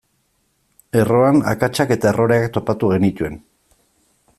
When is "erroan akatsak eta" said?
1.01-2.11